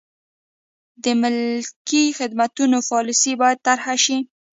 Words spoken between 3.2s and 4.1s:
باید طرحه